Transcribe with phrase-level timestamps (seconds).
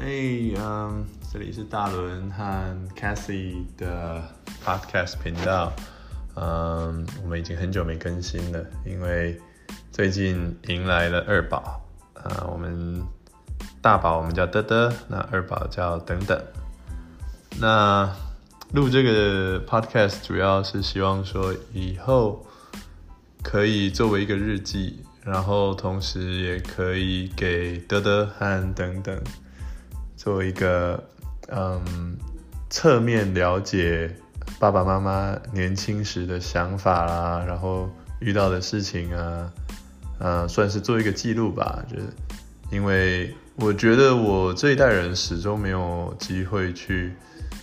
[0.00, 4.22] 哎，嗯，这里是大伦和 Cassie 的
[4.64, 5.72] Podcast 频道。
[6.36, 9.40] 嗯，我们已经很久没更新了，因为
[9.90, 11.84] 最近迎来了二宝。
[12.14, 13.02] 啊，我们
[13.82, 16.40] 大宝我们叫德德，那二宝叫等等。
[17.60, 18.08] 那
[18.72, 22.46] 录这个 Podcast 主要是希望说以后
[23.42, 29.20] 可以作为一个日记，然后同时也可以给德德和等等。
[30.18, 31.02] 做一个
[31.46, 32.18] 嗯，
[32.68, 34.12] 侧面了解
[34.58, 37.88] 爸爸妈妈年轻时的想法啦，然后
[38.20, 39.52] 遇到的事情啊，
[40.18, 41.84] 呃，算是做一个记录吧。
[41.88, 42.02] 就是
[42.72, 47.14] 因为我觉得我这一代人始终没有机会去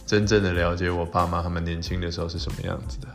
[0.05, 3.07] 真正的了解我爸妈他们年轻的时候是什么样子的，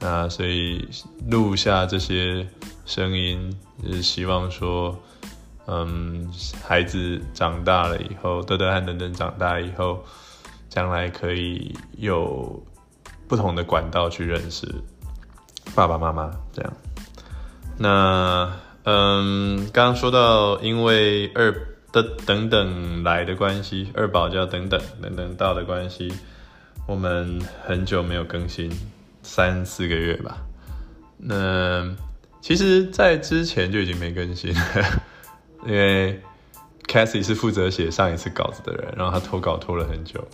[0.00, 0.86] 那所以
[1.30, 2.46] 录下这些
[2.84, 3.50] 声音，
[3.82, 4.94] 是希望说。
[5.66, 10.04] 嗯，孩子长大了以后，德德和等等长大以后，
[10.68, 12.64] 将来可以有
[13.26, 14.72] 不同的管道去认识
[15.74, 16.30] 爸爸妈妈。
[16.52, 16.72] 这样，
[17.76, 18.52] 那
[18.84, 21.52] 嗯，刚刚说到因为二
[21.90, 26.12] 的等等来的关系，二宝叫等等等等到的关系，
[26.86, 28.70] 我们很久没有更新，
[29.22, 30.38] 三四个月吧。
[31.18, 31.96] 那
[32.40, 34.54] 其实，在之前就已经没更新。
[35.64, 36.20] 因为
[36.86, 40.26] Cassie 是负责写上一次稿子的人，然后他拖稿拖了很久。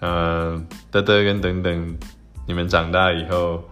[0.00, 1.98] 嗯，德德跟等等，
[2.46, 3.62] 你们长大以后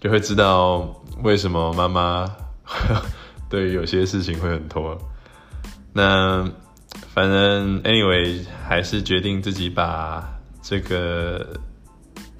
[0.00, 0.78] 就会知道
[1.22, 2.24] 为什么妈妈
[3.50, 4.96] 对于有些事情会很拖。
[5.92, 6.48] 那
[7.14, 10.26] 反正 anyway 还是决定自己把
[10.62, 11.60] 这个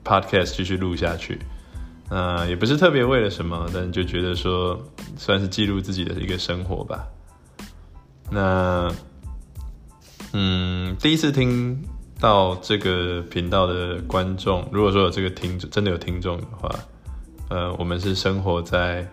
[0.04, 1.38] podcast 继续录下去。
[2.10, 4.80] 嗯，也不是特别为了什么，但就觉得说
[5.16, 7.06] 算是记录自己的一个生活吧。
[8.30, 8.90] 那，
[10.32, 11.82] 嗯，第一次听
[12.18, 16.70] 到这个频道的观众，如果说有这个听众，真的有听众的话，
[17.50, 19.06] 呃，我们是生活在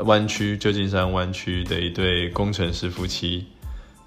[0.00, 3.46] 湾区旧金山湾区的一对工程师夫妻。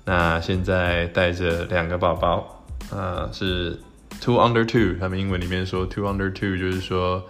[0.06, 3.78] 那现在带着两个宝宝，呃，是
[4.22, 7.24] two under two，他们英文里面说 two under two，就是说，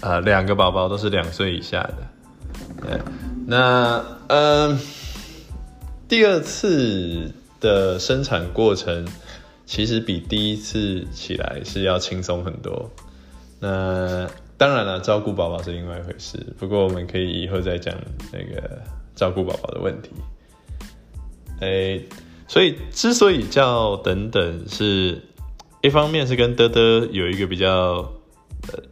[0.00, 1.96] 呃，两个宝宝都是两岁以下的。
[2.80, 3.00] 对，
[3.46, 4.78] 那，嗯、
[6.08, 7.30] 第二次
[7.60, 9.06] 的生产过程，
[9.66, 12.90] 其实比第一次起来是要轻松很多。
[13.60, 14.26] 那
[14.56, 16.38] 当然了，照顾宝宝是另外一回事。
[16.58, 17.94] 不过我们可以以后再讲
[18.32, 18.80] 那个
[19.14, 20.10] 照顾宝宝的问题。
[21.60, 22.00] 哎，
[22.46, 25.20] 所以之所以叫等等，是
[25.82, 28.10] 一方面是跟的的有一个比较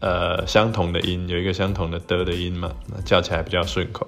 [0.01, 4.07] 呃相同的音，有一个相同的的的音嘛，那叫起来比较顺口。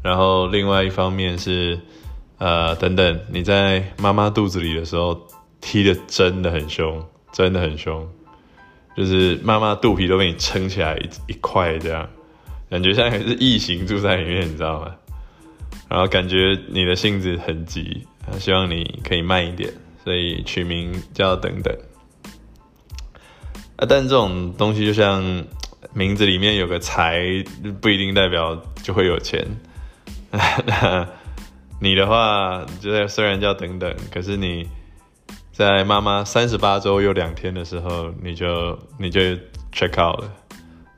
[0.00, 1.80] 然后另外一方面是。
[2.40, 5.28] 呃，等等，你在妈妈肚子里的时候
[5.60, 8.08] 踢得真的很凶，真的很凶，
[8.96, 12.08] 就是妈妈肚皮都被你撑起来一一块这样，
[12.70, 14.96] 感觉像是异形住在里面，你知道吗？
[15.90, 18.06] 然后感觉你的性子很急，
[18.38, 19.70] 希望你可以慢一点，
[20.02, 21.76] 所以取名叫等等。
[23.76, 25.44] 啊，但这种东西就像
[25.92, 27.20] 名字里面有个财，
[27.82, 29.46] 不一定代表就会有钱。
[31.82, 34.68] 你的话，就虽然叫等等，可是你
[35.50, 39.20] 在妈妈三十八周又两天的时候，你就你就
[39.72, 40.30] check out 了，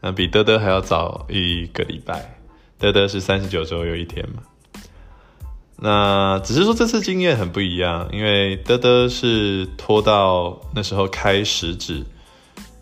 [0.00, 2.37] 那比德德还要早一个礼拜。
[2.78, 4.43] 德德是三十九周又一天嘛。
[5.76, 12.04] 那只是说这次经验很不一样，因为德德是拖到那时候开十指，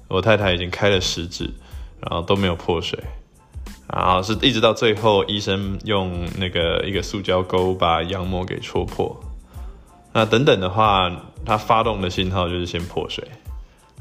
[0.08, 1.44] 我太太已经开了十指，
[2.00, 2.98] 然后都没有破水。
[3.92, 9.18] 然后是一直到最后，医生用那个一个塑胶钩把羊膜给戳破。
[10.12, 11.10] 那等等的话，
[11.44, 13.24] 它发动的信号就是先破水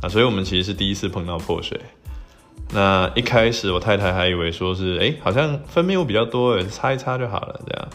[0.01, 1.79] 啊，所以我们其实是第一次碰到破水。
[2.71, 7.87] 那一开始我太太还以为说是，哎，好像分泌物比较多，擦一擦就好了，这样。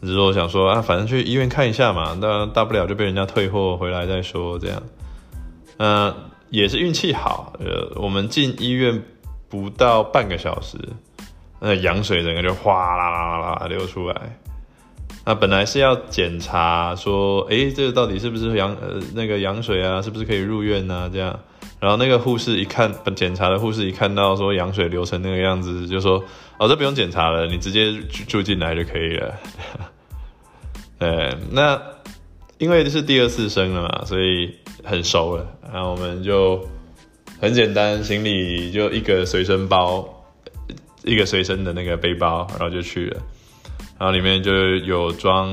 [0.00, 4.82] 只是我想说啊，反正去医院看一下嘛，那大不了就被人家退货回来再说，这样。
[5.78, 6.14] 嗯，
[6.50, 9.02] 也是运气好，呃，我们进医院
[9.48, 10.76] 不到半个小时。
[11.64, 14.16] 那羊水整个就哗啦啦啦啦流出来。
[15.24, 21.08] 那本来是要检查说，诶，这个到底是不是羊呃那个羊水啊，是不是可以入院啊？
[21.12, 21.38] 这样。
[21.78, 26.24] 然后那个护士一看，检查的护士一看到说羊水流成那个样子，就说，
[26.58, 29.34] 哦，这不用检查了，你直接住进来就可以了。
[30.98, 31.80] 对，那
[32.58, 35.46] 因为是第二次生了嘛，所以很熟了。
[35.72, 36.60] 然后我们就
[37.40, 40.11] 很简单，行李就一个随身包。
[41.04, 43.20] 一个随身的那个背包，然后就去了。
[43.98, 45.48] 然后里面就有装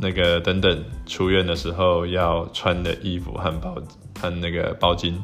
[0.00, 3.76] 那个等等出院的时候要穿的衣服和包
[4.20, 5.14] 和那个包巾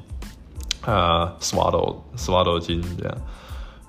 [0.83, 3.19] 啊，swaddle swaddle 巾这样，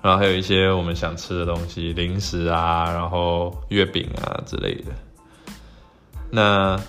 [0.02, 4.92] 然后还有一些我们想吃的东西，零食啊，然后月饼啊之类的。
[6.30, 6.80] 那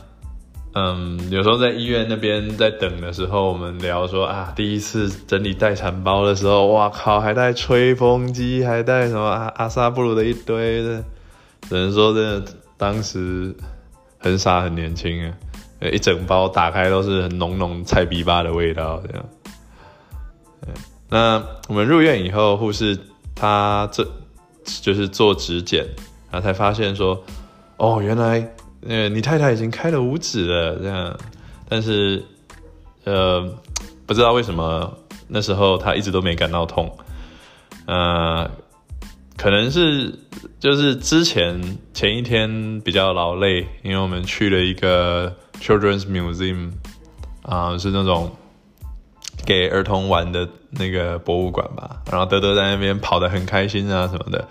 [0.75, 11.01] 嗯，有时候在医院那边在等的时候，我们聊说啊，第一次整理待产包的时候，哇靠，还带吹风机，还带什么阿阿萨布鲁的一堆的。
[11.61, 13.55] 只能说，真的当时
[14.19, 15.33] 很傻很年轻啊！
[15.91, 19.25] 一整包打开都是很浓浓菜逼巴的味道，这样。
[21.09, 22.99] 那我们入院以后，护士
[23.33, 24.05] 他这
[24.65, 25.85] 就是做指检，
[26.29, 27.23] 然后才发现说，
[27.77, 28.47] 哦，原来
[28.87, 31.17] 呃你太太已经开了五指了，这样。
[31.67, 32.23] 但是
[33.03, 33.41] 呃
[34.05, 34.97] 不知道为什么
[35.27, 36.97] 那时候她一直都没感到痛，
[37.85, 38.49] 呃。
[39.37, 40.17] 可能是
[40.61, 46.71] 就是之前前一天比较劳累，因为我们去了一个 Children's Museum，
[47.41, 48.31] 啊、是那种
[49.45, 52.01] 给儿童玩的那个博物馆吧。
[52.09, 54.47] 然后德德在那边跑得很开心啊什么的。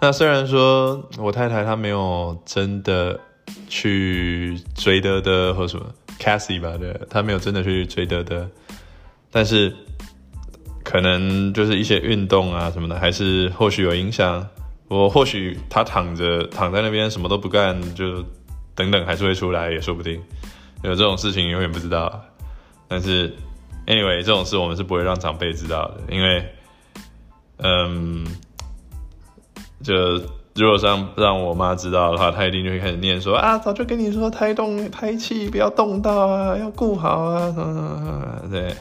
[0.00, 3.20] 那虽然说我太太她没有真的
[3.68, 5.86] 去追德德或什么
[6.18, 8.48] Cassie 吧，对，他没有真的去追德德，
[9.30, 9.74] 但是。
[10.84, 14.46] 可能就是一些运动啊什么的，还是或许有影响。
[14.86, 18.22] 我或许他躺着躺在那边什么都不干，就
[18.74, 20.22] 等等还是会出来也说不定。
[20.82, 22.22] 有这种事情永远不知道。
[22.86, 23.34] 但是
[23.86, 26.54] anyway 这种事我们是不会让长辈知道的，因为
[27.56, 28.26] 嗯，
[29.82, 30.20] 就
[30.54, 38.74] 如果让让我妈知道的话，她一定就会开始念说啊，早就跟你说胎动胎气不要动到啊，要顾好啊什么什么， 对。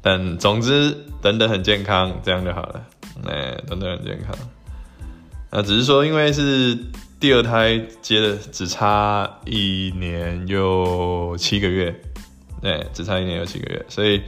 [0.00, 2.80] 但总之，等等很健康，这样就好了。
[3.26, 4.36] 哎、等等很健康。
[5.50, 6.78] 那只是说，因为是
[7.18, 11.92] 第二胎接的，只差一年又七个月，
[12.62, 14.22] 对、只差一年又七个月，所以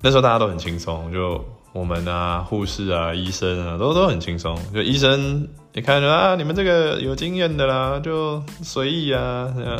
[0.00, 4.58] 那时候大家都很轻松，就我们啊，护士啊，医生啊，都都很轻松。
[4.72, 9.78] 就医生一看啊，你们这个有经验的啦，就随意啊这样。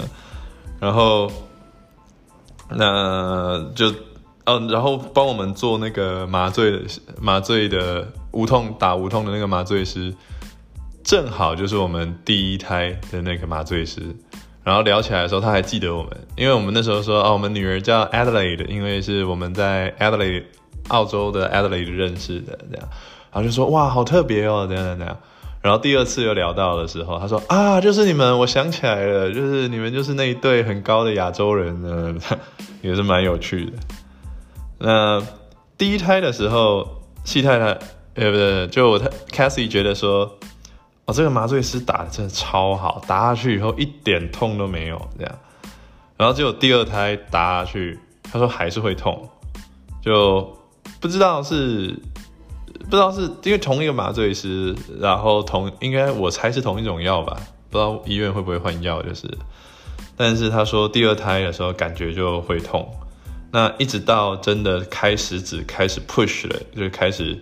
[0.79, 1.33] 然后
[2.69, 3.91] 那就。
[4.47, 6.79] 嗯，然后帮我们做那个麻醉的
[7.19, 10.15] 麻醉的无痛打无痛的那个麻醉师，
[11.03, 14.03] 正好就是我们第一胎的那个麻醉师。
[14.63, 20.45] 然后聊起来的时候，他还记得我们，因为我们那时候说，哦，我们女儿叫 Adelaide，因为是我们在 Adelaide
[20.89, 22.89] 澳洲的 Adelaide 认识的，这样。
[23.33, 25.17] 然后就说，哇，好特别哦，这样这样。
[25.61, 32.15] 然后第二次又聊到的时候，他说，啊，就是你们，我想起来了，就是你们就是那一对很高的亚洲人呢，
[32.83, 33.73] 也是蛮有趣的。
[34.79, 35.23] 那
[35.79, 36.87] 第一胎的时候，
[37.25, 37.67] 西太太，
[38.15, 39.01] 呃，不对，就我
[39.31, 40.31] Cassie 觉得说，
[41.07, 45.35] 哦，这个麻醉师打的真的超好，打下去以后一点痛都没有，这样。
[46.19, 47.99] 然后结果第二胎打下去，
[48.31, 49.27] 他说还是会痛，
[50.03, 50.57] 就
[51.05, 51.95] 不知道是
[52.85, 57.37] 不知道是因为同一个麻醉师，然后同应该我猜是同一种药吧，
[57.69, 59.29] 不知道医院会不会换药，就是。
[60.17, 62.91] 但是他说第二胎的时候感觉就会痛。
[63.53, 67.39] 那一直到真的开始只开始 push 了，就是开始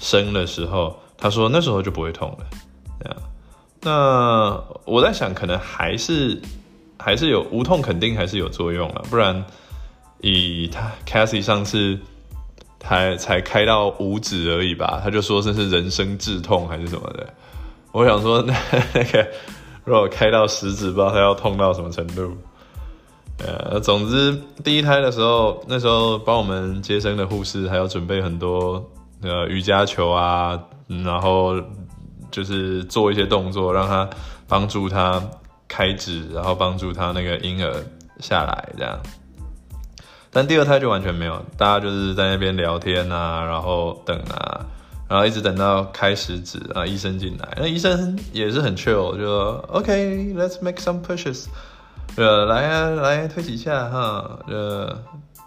[0.00, 2.46] 生的时候，他说那时候就不会痛了。
[3.00, 3.16] 这样，
[3.82, 6.42] 那我在想，可能还是
[6.98, 9.44] 还是有无痛，肯定还是有作用了，不然
[10.20, 12.00] 以他 Cassie 上次
[12.86, 17.26] 才才开到五指而已吧，他就说这是人生至痛还是什么的。
[17.92, 18.54] 我想说那
[18.92, 19.26] 那个
[19.84, 22.36] 如果开到十指，不知道他要痛到什么程度。
[23.38, 28.84] 呃，总之第一胎的时候，那时候帮我们接生的护士还要准备很多
[29.22, 31.60] 呃瑜伽球啊，然后
[32.30, 34.08] 就是做一些动作，让他
[34.46, 35.22] 帮助他
[35.66, 37.74] 开指，然后帮助他那个婴儿
[38.20, 39.00] 下来这样。
[40.34, 44.66] 但第二胎就完全没有，大家就是在那边聊天啊，然后等啊，
[45.08, 51.46] 然后一直等到开始指啊，医生进来，那医生也是很 chill，就说 OK，let's make some pushes。
[52.16, 55.02] 呃，来啊，来推几下哈，呃，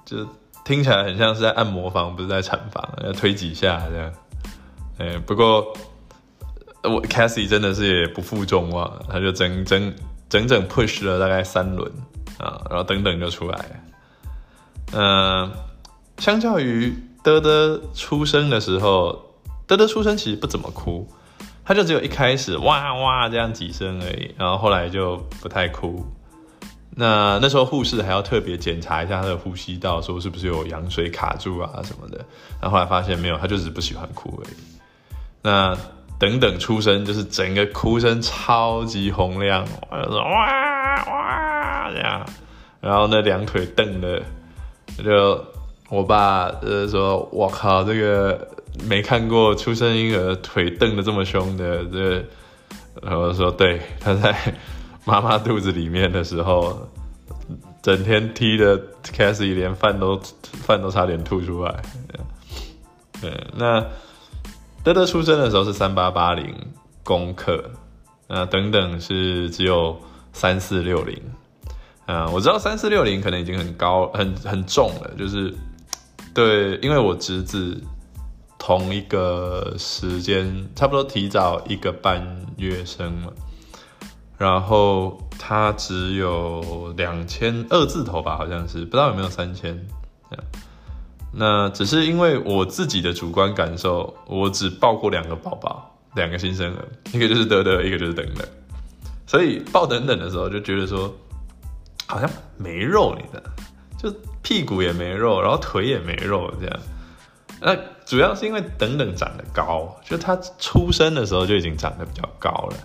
[0.05, 0.25] 就
[0.65, 4.11] 听起来很像是在按摩房，不是在产房，要推几下这样。
[4.99, 5.73] 哎，不过
[6.83, 9.93] 我 Cassie 真的是也不负众望，他就整整
[10.29, 11.91] 整整 push 了大概三轮
[12.37, 13.57] 啊，然后等等就出来。
[13.57, 13.65] 了、
[14.91, 15.51] 呃，
[16.17, 19.33] 相较于德德出生的时候，
[19.65, 21.07] 德德出生其实不怎么哭，
[21.65, 26.05] 他就只有一开始哇哇这样几声而已，然后后来就不太哭。
[26.99, 32.17] 那那时候护士还要特别检查一下他的呼吸道，说是不是有羊水卡住啊什么的。
[32.59, 34.55] 然后后来发现没有，他就只是不喜欢哭而已。
[35.43, 35.77] 那
[36.17, 42.25] 等等出生，就是整个哭声超级洪亮，哇哇这样，
[42.81, 44.23] 然后那两腿蹬的，
[45.03, 45.45] 就
[45.89, 48.47] 我爸呃说，我靠，这个
[48.87, 52.23] 没看过出生婴儿腿蹬的这么凶的，这，
[53.01, 54.35] 然后说对，他在
[55.05, 56.87] 妈妈肚子里面的时候，
[57.81, 61.81] 整天踢的 Cassie 连饭都饭都差点吐出来，
[63.21, 63.85] 对，那。
[64.83, 66.55] 德德出生的时候是三八八零
[67.03, 67.61] 公克，
[68.29, 69.99] 那，等等是只有
[70.31, 71.21] 三四六零，
[72.07, 75.53] 啊，我知道三四六零可能已经很高很很重了，就是
[76.33, 77.79] 对，因为我侄子
[78.57, 83.33] 同一个时间差不多提早一个半月生了，
[84.37, 89.77] 然后他只有两千二字头吧，好像是不知道有没有三千。
[91.33, 98.47] 那只是因为我自己的主观感受，我只抱过两个宝宝，两个新生儿，一个就是德德，一个就是等等，
[99.27, 101.13] 所以抱等等的时候就觉得说，
[102.07, 103.43] 好像没肉，你的，
[103.97, 104.11] 就
[104.41, 106.79] 屁股也没肉，然后腿也没肉这样。
[107.61, 112.77] 那主要是因为等等长得高，就他出生的时候就已经长得比较高了，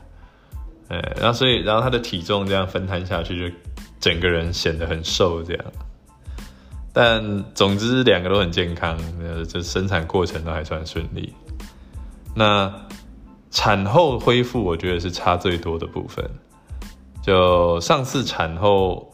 [0.88, 3.56] 哎，然后所以然后他的体重这样分摊下去，就
[4.00, 5.64] 整个人显得很瘦这样。
[6.94, 11.32] 但总之两个都很健康，呃，这生产过程都还算顺利。
[12.34, 12.72] 那
[13.50, 16.28] 产后恢复，我觉得是差最多的部分。
[17.22, 19.11] 就上次产后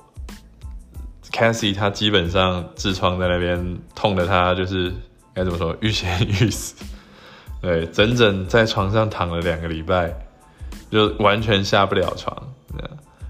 [1.32, 4.92] ，Cassie 她基本上痔疮在那边痛的，她就是
[5.34, 6.74] 该怎么说，欲仙欲死。
[7.60, 10.14] 对，整整在床上躺了两个礼拜，
[10.90, 12.36] 就完全下不了床。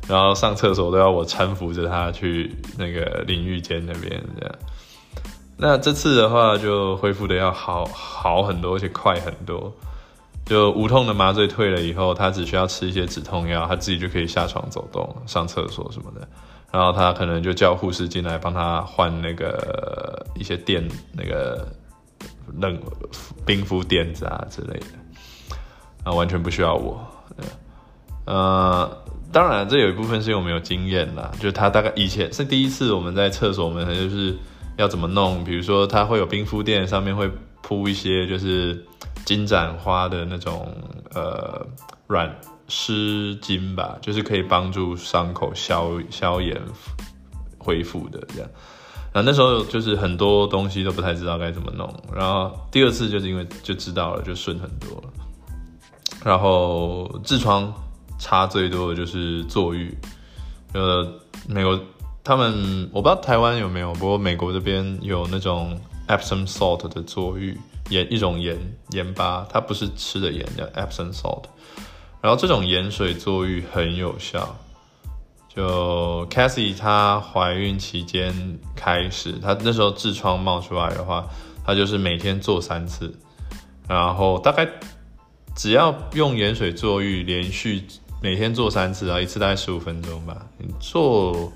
[0.07, 4.55] 然后上厕所都要我搀扶着他去那个淋浴间那边这样。
[5.59, 9.71] 那这次的话就恢复的要好好很多，而且快很多。
[10.47, 16.27] 就无痛的麻醉退了以后，他只需要吃一些止痛药，他自己就可以下床走动、上厕所什么的。
[16.73, 21.67] 然后他可能就叫护士进来帮他换那个一些垫，那个
[22.61, 22.79] 冷
[23.45, 24.87] 冰敷垫子啊之类的。
[26.05, 27.07] 啊，完全不需要我。
[28.27, 28.91] 呃。
[29.31, 34.35] 当然，这有一部分是因为我们有经验啦，就他大概以前是第一次我们在厕所，我们就是
[34.79, 38.83] 要怎么弄，比如说他会有冰敷垫，上面会铺一些就是
[39.27, 40.75] 金盏花的那种
[41.13, 41.61] 呃
[42.07, 42.35] 软
[42.69, 46.57] 湿巾吧，就是可以帮助伤口消消炎
[47.59, 48.49] 恢复的这样。
[49.13, 55.09] 然后那时候就是很多东西都不太知道该怎么弄，然后第二次就是因为就知道了，就顺很多了。
[56.25, 57.75] 然后痔疮。
[58.21, 59.97] 差最多的就是坐浴，
[60.75, 61.09] 呃，
[61.47, 61.81] 美国
[62.25, 67.57] 他们我不知道台湾有没有，不过美国这边有那种 Epsom salt 的坐浴
[67.91, 68.59] 盐，一种盐
[68.91, 71.45] 盐巴，它不是吃的盐，叫 Epsom salt。
[72.21, 74.57] 然后这种盐水坐浴很有效。
[75.49, 81.29] 就 Cassie 她怀孕期间开始，她那时候痔疮冒出来的话，
[81.65, 83.19] 她就是每天做三次，
[83.89, 84.69] 然后大概
[85.57, 87.85] 只要用盐水坐浴连续。
[88.21, 90.45] 每天做三次然后，一次大概十五分钟吧。
[90.57, 91.53] 你做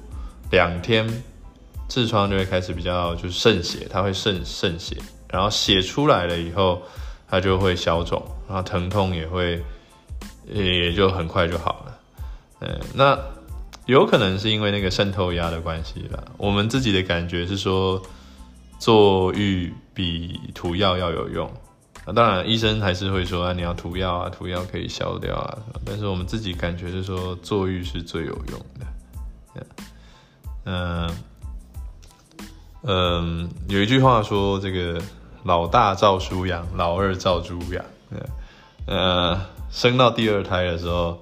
[0.53, 1.05] 两天，
[1.89, 4.97] 痔疮就会开始比较就是渗血，它会渗渗血，
[5.29, 6.81] 然后血出来了以后，
[7.29, 9.61] 它就会消肿，然后疼痛也会
[10.53, 11.99] 也就很快就好了。
[12.61, 13.19] 嗯，那
[13.87, 16.23] 有可能是因为那个渗透压的关系吧。
[16.37, 18.01] 我们自己的感觉是说，
[18.79, 21.51] 坐浴比涂药要有用。
[22.05, 25.59] 那当然，医生还是会说啊，你要涂药啊，涂药可以消掉啊。
[25.85, 28.87] 但是我们自己感觉是说，坐浴是最有用的。
[30.65, 31.11] 嗯
[32.83, 35.01] 嗯，有一句话说，这个
[35.45, 37.85] 老大照书养，老二照猪养。
[38.87, 39.41] 呃，
[39.73, 41.21] 生到第二胎的时候，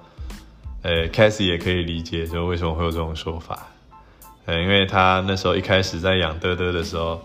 [0.82, 3.68] 诶，Cassie 也可以理解，就为什么会有这种说法。
[4.44, 7.22] 呃因为他那时候一开始在养德德的时候。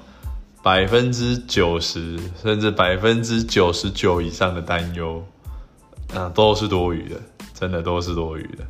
[0.63, 5.23] 百分之九十甚至百分之九十九以上的担忧，
[6.11, 7.21] 啊，都是多余的，
[7.53, 8.65] 真的都是多余的。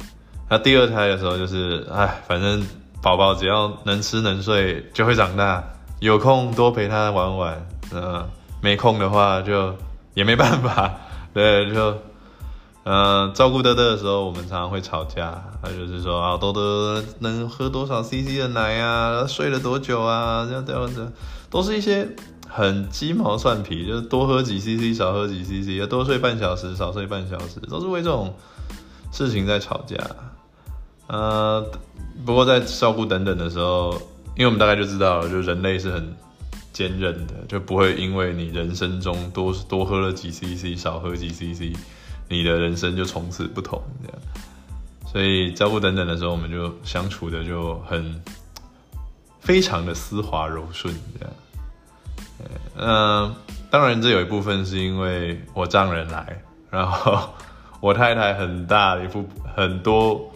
[0.49, 2.61] 那第二胎的时候就是，哎，反正
[3.01, 5.63] 宝宝只要能吃能睡就会长大，
[6.01, 8.29] 有空多陪他玩玩，嗯，
[8.61, 9.73] 没空的话就
[10.15, 10.93] 也没办法，
[11.33, 11.97] 对，就，
[12.87, 21.11] 嗯，照顾德德的时候，我们常常会吵架，他就是说啊，德德能喝多少 CC 的奶啊，睡了多久啊，这样这样子。
[21.49, 22.07] 都是一些
[22.47, 28.35] 很鸡毛蒜皮，就是多喝几 CC，少喝几 CC，多睡半小时，少睡半小时，都是为这种
[29.11, 29.97] 事情在吵架。
[31.07, 31.65] 呃，
[32.23, 33.93] 不过在照顾等等的时候，
[34.37, 36.15] 因为我们大概就知道了，就人类是很
[36.71, 41.75] 坚韧的，就不会因为你人生中多多喝了几 CC，少喝几 CC，
[42.27, 44.21] 你的人生就从此不同这样。
[45.05, 48.21] 所以照顾等等的时候，我们就相处的就很
[49.39, 51.33] 非常的丝滑柔顺这样。
[52.77, 53.35] 嗯，
[53.69, 57.29] 当然这有一部分是因为我丈人来，然后
[57.79, 60.29] 我太太很大一部很多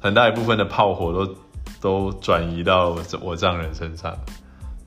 [0.00, 1.36] 很大一部分的炮火都
[1.80, 4.14] 都转移到我我丈人身上。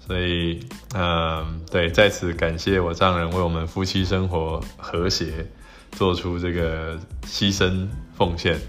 [0.06, 0.60] 所以，
[0.94, 5.50] 嗯，对，在此感谢我丈人为我们夫妻生活和谐
[5.96, 8.60] 做出这个牺牲奉献。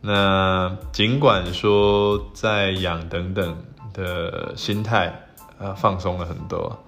[0.00, 3.56] 那尽管说在养等等
[3.92, 5.12] 的心态
[5.58, 6.78] 啊放松了很多，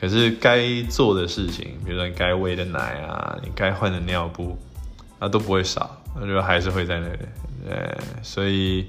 [0.00, 4.56] 可是该做的事情，比如说你该喂的奶啊，你该换的尿布
[5.18, 7.18] 啊都不会少，那就还是会在那里。
[7.66, 8.86] 对，所以。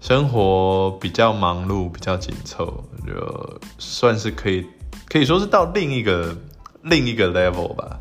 [0.00, 4.66] 生活比较忙碌，比较紧凑，就算是可以，
[5.08, 6.36] 可以说是到另一个
[6.84, 7.98] 另一个 level 吧。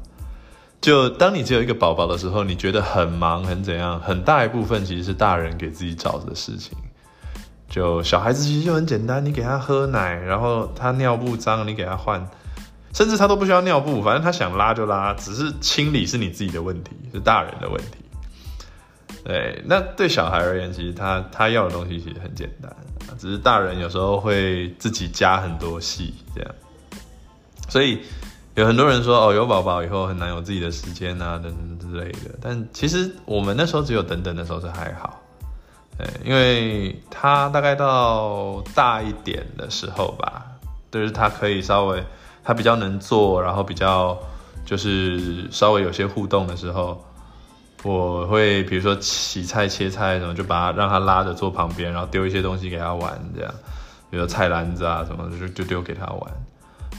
[0.79, 6.77] 就当你只有一个宝宝的时候，你觉得很忙很怎样，很大一部分其实是大人给自己找的事情。
[7.69, 12.29] 就小孩子其实就很简单，你给他喝奶，然后他尿布脏，你给他换，
[12.93, 17.97] 甚至他都不需要尿布，反正他想拉就拉，只是清理是你自己的问题，是大人的问题。
[19.23, 22.69] 对，那对小孩而言，其实他他要的东西其实很简单，
[23.17, 26.51] 只是大人有时候会自己加很多戏这样。
[27.69, 28.01] 所以
[28.55, 32.31] 有很多人说，哦，有宝宝以后很难有自己的时间啊，等等之类的。
[32.41, 35.19] 但其实我们那时候只有等等的时候是还好，
[35.97, 40.45] 对，因为他大概到大一点的时候吧，
[40.91, 42.03] 就是他可以稍微
[42.43, 44.17] 他比较能做，然后比较
[44.65, 47.03] 就是稍微有些互动的时候。
[47.85, 53.53] 我会比如说洗菜切菜什么，就把他让他拉着坐旁边，然后丢一些东西给他玩，这样，
[54.09, 56.31] 比如菜篮子啊什么，就就丢给他玩。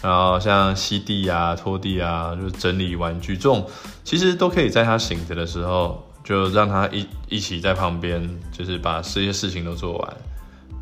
[0.02, 3.66] 然后像吸地啊、拖地啊，就是整理玩具这种，
[4.04, 10.16] 其实都可以在他醒着的时候，就让他一一起在旁边，就是把这些事情都做完。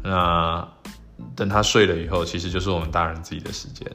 [0.02, 0.68] 那
[1.36, 3.86] 等他睡了以后，其实就是我们大人自己的时间。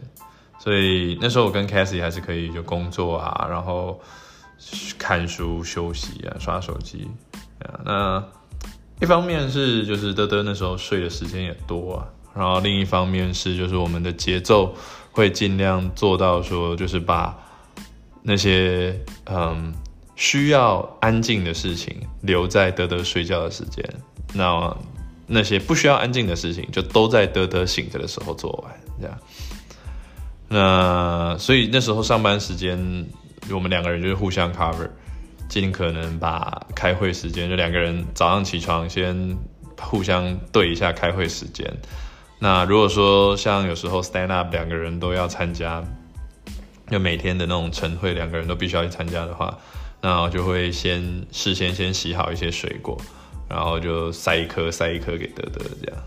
[0.59, 3.99] 所以那时候我跟 Cassie 还是可以就工作啊，然后。
[4.97, 7.07] 看书、休息啊，刷手机
[7.59, 7.79] 啊。
[7.85, 8.23] 那
[8.99, 14.75] 一方面是就是德德那时候睡的时间也多啊，然后另一方面是就是我们的节奏
[15.17, 17.35] 会尽量做到说，就是把
[18.21, 19.73] 那些嗯
[20.15, 23.83] 需要安静的事情留在德德睡觉的时间，
[24.33, 24.77] 那
[25.25, 29.17] 那些不需要安静的事情就都在德德醒着的时候做完，这样。
[30.47, 33.05] 那所以那时候上班时间。
[33.49, 34.89] 我们两个人就是互相 cover，
[35.47, 39.37] 尽可能把开会时间就两个人早上起床先
[39.79, 41.65] 互相对一下开会时间。
[42.39, 45.83] 那如果说像有时候 stand up 两个人都要参加，
[46.89, 49.57] 就每天的那种晨会两个人都必须要去参加的话，
[50.01, 52.99] 那我就会先事先先洗好一些水果，
[53.49, 56.03] 然后就塞一颗塞一颗给德德这样，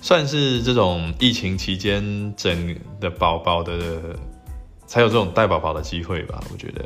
[0.00, 4.16] 算是这种疫情期间整的宝宝的。
[4.88, 6.84] 才有这种带宝宝的机会吧，我觉得，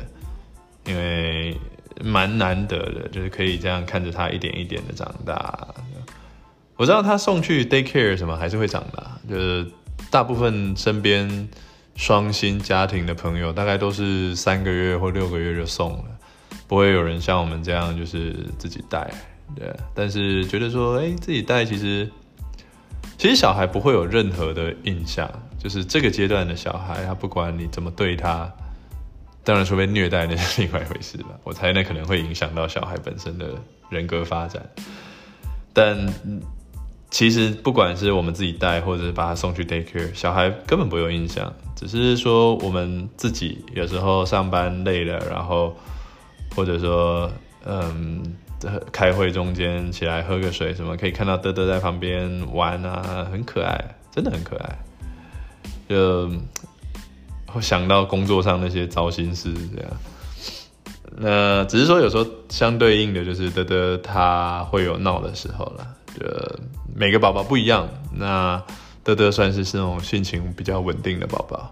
[0.87, 1.55] 因为
[2.03, 5.69] 蛮难得的，就是可以这样看着他一点一点的长大。
[6.81, 9.67] 我知道他送去 daycare 什么还是会长大，就是
[10.11, 11.47] 大部分身边
[11.95, 16.05] 双薪家庭的朋友，大概都是三个月或六个月就送了，
[16.67, 19.13] 不会有人像我们这样就是自己带。
[19.55, 22.11] 对，但是觉得说，哎，自己带其实，
[23.19, 25.31] 其实小孩不会有任何的印象。
[25.59, 28.51] 就是这个阶段的小孩，他不管你怎么对他，
[29.45, 31.29] 当然除非虐待那是另外一回事吧。
[31.45, 33.51] 我猜那可能会影响到小孩本身的
[33.91, 34.67] 人格发展。
[35.75, 35.95] 但
[37.11, 41.53] 其实不管是我们自己带，或者是把他送去 daycare，小孩根本不会有印象。
[41.75, 45.77] 只是说我们自己有时候上班累了，然后
[46.55, 47.31] 或者说
[47.65, 48.23] 嗯，
[48.93, 54.79] 开会中间起来喝个水什么，可以看到德德在旁边玩啊，很可爱，真的很可爱。
[55.89, 56.31] 就
[57.47, 59.91] 会想到工作上那些糟心事这样，
[61.23, 65.87] 那只是说有时候相对应的就是德德他会有闹的时候了，
[66.19, 66.25] 就
[66.97, 68.63] 每个宝宝不一样，那
[69.05, 71.71] 德德算是是那种性情比较稳定的宝宝，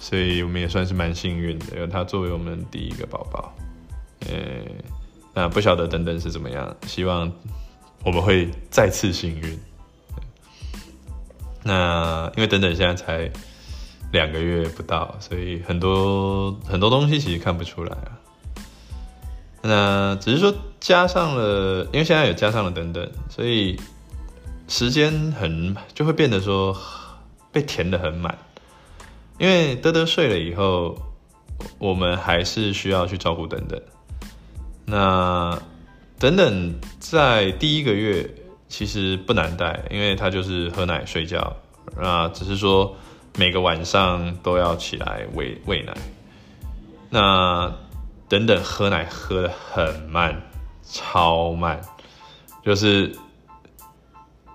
[0.00, 3.54] 所以我们也算是蛮幸运的，有他作为我们第一个宝宝。
[4.28, 4.34] 呃，
[5.32, 7.30] 那不晓得等等是怎么样，希望
[8.04, 9.58] 我们会再次幸运。
[11.62, 13.30] 那因为等等现在才。
[14.12, 18.18] 两个月不到，所以很多很多东西其实看不出来啊。
[19.62, 23.78] 那只是说加上了，因为现在有加上了等等，所以
[24.68, 26.76] 时间很就会变得说
[27.52, 28.38] 被填得很满。
[29.38, 30.96] 因为德德睡了以后，
[31.78, 33.80] 我们还是需要去照顾等等。
[34.86, 35.58] 那
[36.18, 38.28] 等等在第一个月
[38.68, 41.56] 其实不难带，因为他就是喝奶睡觉，
[41.96, 42.96] 啊，只是说
[43.36, 45.94] 每个晚上都要起来喂喂奶。
[47.08, 47.74] 那
[48.30, 50.40] 等等喝奶喝的很慢，
[50.82, 51.78] 超慢，
[52.64, 53.14] 就是。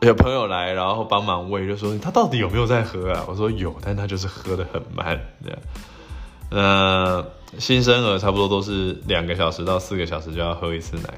[0.01, 3.25] 有朋友来，然后帮忙喂，就说他到底有没有在喝啊？
[3.27, 5.19] 我说有，但他就是喝的很慢。
[5.43, 5.59] 这样，
[6.51, 7.25] 那
[7.57, 11.09] 新生儿差不多都是两个小时到四个小时就要喝一次奶。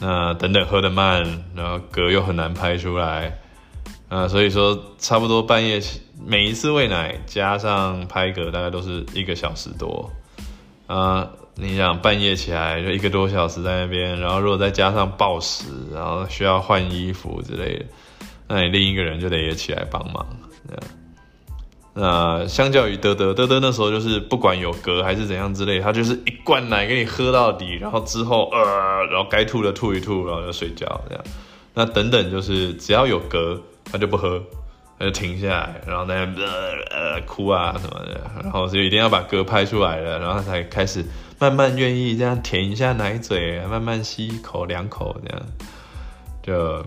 [0.00, 3.38] 那等等喝的慢，然后嗝又很难拍出来，
[4.10, 5.80] 啊，所以说差不多半夜
[6.22, 10.10] 每一次喂奶加上拍嗝，大概都是一个小时多，
[10.86, 11.30] 啊。
[11.54, 17.84] 你想半夜起来就一个多小时在那边，然后如果再加上暴食，然后需要换衣服之类的，
[18.48, 20.26] 那你另一个人就得也起来帮忙。
[21.92, 31.22] 那相较于德德，德德那时候就是不管有嗝还是怎样之类，他就是一罐奶给你喝到底，然后之后呃，然后该吐的吐一吐，然后就睡觉这样。
[31.74, 33.60] 那等等就是只要有嗝，
[33.92, 34.42] 他就不喝。
[35.02, 36.46] 就停下来，然后那边
[36.92, 41.04] 呃哭啊什么的，然后就一定要把歌拍出来了，然后才开始
[41.40, 45.42] 慢慢愿意这样舔一下奶嘴，慢慢吸一口两口这样，
[46.40, 46.86] 就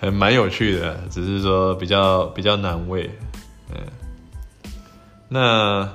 [0.00, 3.08] 还蛮有趣的，只是说比较比较难喂，
[3.70, 4.72] 嗯，
[5.28, 5.92] 那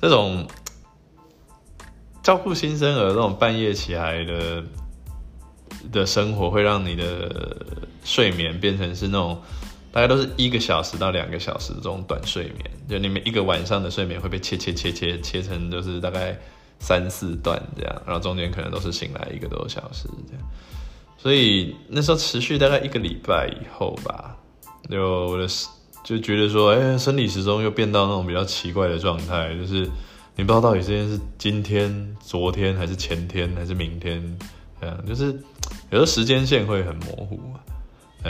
[0.00, 0.46] 这种
[2.22, 4.62] 照顾新生儿这种半夜起来的
[5.90, 7.66] 的生活，会让你的
[8.04, 9.42] 睡眠变成是那种。
[9.90, 16.38] 大概都是一个小时到两个小时这种短睡眠，就你们一个晚上的睡眠会被切切切切切成就是大概
[16.78, 20.42] 三四段这样，然后中间可能都是醒来一个多小时这样，
[21.16, 24.36] 所以那时候持续大概一个礼拜以后吧，
[24.88, 25.48] 就我的
[26.04, 29.90] 就觉得说，哎、生理时钟又变到那种比较奇怪的状态，就是
[30.36, 34.38] 你不知道到底这件事今天、昨天还是前天还是明天，
[34.80, 35.32] 这样就是
[35.90, 37.27] 有时候时间线会很模糊。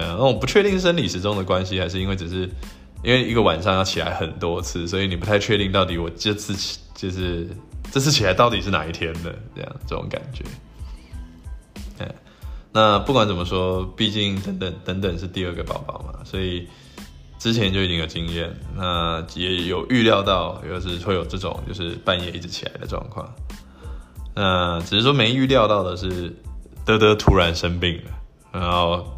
[0.00, 2.48] 嗯，那我不确定生理时钟的关系，还是因为只是
[3.02, 7.48] 因为一个晚上要起来很多次，所以你不太确定到底我这次起就是
[7.90, 10.44] 这次起来到底是哪一天的这样这种感觉。
[12.70, 16.68] 那不管怎么说，毕竟等等等等是第二个宝宝嘛，所以
[17.38, 23.28] 之前就已经有经验，那也有预料到，有时会有这种就是半夜一直起来的状况。
[24.34, 26.32] 那只是说没预料到的是，
[26.84, 29.17] 德德突然生病了，然后。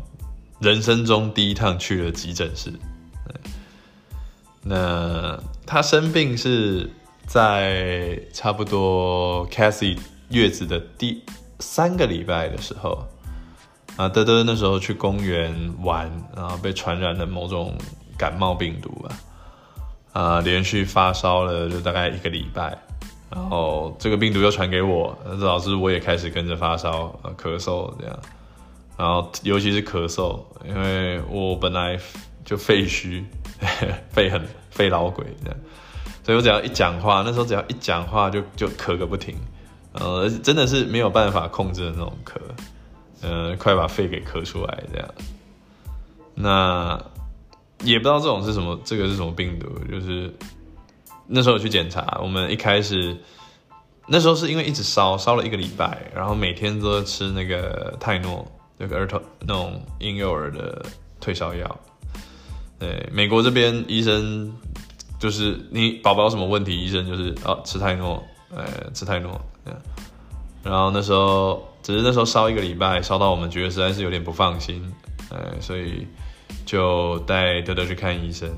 [0.61, 2.71] 人生中第一趟去了急诊室，
[4.63, 6.91] 那他生病是
[7.27, 11.23] 在差不多 Cassie 月子的第
[11.61, 13.07] 三个礼拜的时候，
[13.97, 17.75] 啊，德德那时候去公园玩，然后被传染了某种
[18.19, 19.17] 感冒病毒吧，
[20.13, 22.77] 啊，连续发烧了就大概一个礼拜，
[23.31, 28.19] 然后这个病毒又传给我，导致我也开始跟着发烧、咳嗽这样。
[29.01, 31.99] 然后，尤其是咳嗽，因为我本来
[32.45, 33.25] 就肺虚，
[34.13, 35.59] 肺很肺老鬼这样，
[36.23, 39.35] 所以我只要一讲话，那时候只要一讲话就就咳个不停，
[39.93, 42.35] 呃，真的是没有办法控制的那种咳，
[43.23, 45.09] 呃，快把肺给咳出来这样。
[46.35, 47.03] 那
[47.83, 50.31] 也不知道这种是什么，这个是什么病毒，就是
[51.27, 53.17] 那时候我去检查，我们一开始
[54.07, 58.47] 那时候是因为一直烧，烧了一个礼拜，然后每天都吃那个泰诺。
[58.83, 60.83] 那个儿童那种婴幼儿的
[61.21, 61.81] 退烧药，
[62.79, 64.51] 对，美国这边医生
[65.19, 69.39] 就是你宝宝有什么问题，医生就是哦吃泰诺，呃吃泰诺，
[70.63, 74.83] 然后那时候只是那时候烧一个礼拜，烧到我们觉得实在是有点不放心，
[75.29, 76.07] 呃，所以
[76.65, 78.49] 就带德德去看医生。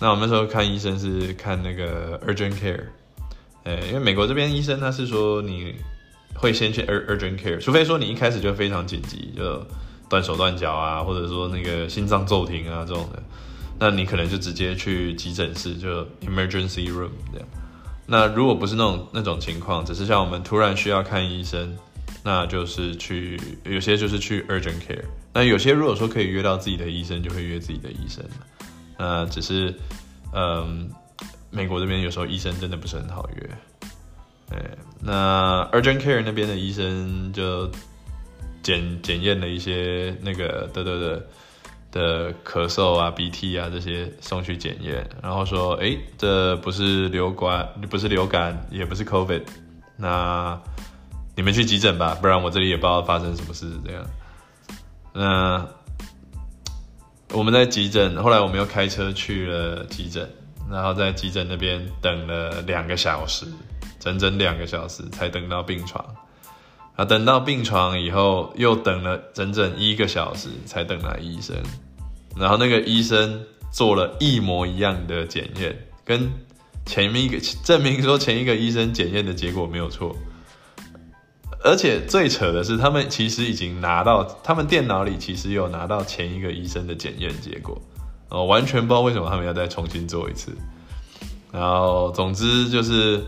[0.00, 2.84] 那我们那时候看医生是看那个 urgent care，
[3.64, 5.74] 呃，因为美国这边医生他是说你。
[6.40, 9.62] 会先去 urgent care，除非说你一开始就非常紧急，就
[10.08, 13.22] 断手断脚啊，或者说那个心脏骤停啊这种的，
[13.78, 17.46] 那你可能就直接去急诊室，就 emergency room 这样。
[18.06, 21.76] 那如果不是那种那种情况，只是像我们突然需要看医生，
[22.24, 25.04] 那就是去有些就是去 urgent care。
[25.34, 28.24] 那有些如果说可以约到自己的医生，就会约自己的医生。
[28.98, 29.74] 那只是，
[30.32, 30.90] 嗯，
[31.50, 33.50] 美国这边有时候医生真的不是很好约。
[35.02, 37.70] 那 urgent care 那边的医生就
[38.62, 41.26] 检检验了一些那个德德的
[41.90, 49.42] 的咳嗽啊、鼻涕啊这些送去检验，然后说，哎，这不是流感，不是流感，也不是 COVID，
[49.96, 50.60] 那
[51.34, 53.66] 你们去急诊吧，不然我这里也不知道发生什么事。
[53.84, 54.04] 这样，
[55.14, 55.66] 那
[57.32, 60.28] 我们在急诊，后来我们又开车去了急诊，
[60.70, 63.46] 然后在急诊那边等了两个小时。
[64.00, 66.04] 整整两个小时才等到病床。
[66.96, 71.56] 啊，等到病床以后，又等了整整一个小时才等来医生。
[72.36, 76.28] 然后那个医生做了一模一样的检验，跟
[76.84, 80.14] 前面一个证明说前一个医生检验的结果没有错。
[81.62, 87.80] 而且最扯的是，他们其实已经拿到，他们电脑里其实有拿到前一个医生的检验结果。
[88.30, 90.56] 哦，完全不知道为什么他们要再重新做一次。
[91.52, 93.22] 然后，总之就是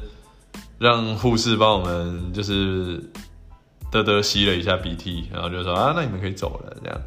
[0.82, 2.98] 让护士帮我们就是
[3.92, 7.00] 嘚嘚吸了一下鼻涕，然后就说啊，那你们可以走了这样。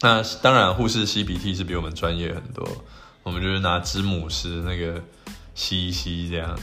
[0.00, 2.66] 那当然，护士吸鼻涕是比我们专业很多，
[3.22, 5.00] 我们就是拿支姆斯那个
[5.54, 6.58] 吸一吸这样。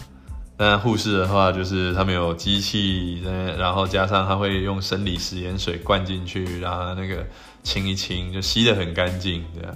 [0.57, 3.21] 但护士的话，就是他们有机器，
[3.57, 7.25] 然后加上他会用生理食盐水灌进去，然后那个
[7.63, 9.73] 清一清，就吸得很干净这样。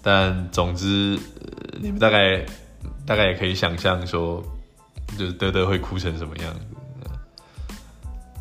[0.00, 1.18] 但总之，
[1.78, 2.46] 你们大概
[3.04, 4.40] 大概也可以想象说，
[5.18, 6.60] 就是德德会哭成什么样子。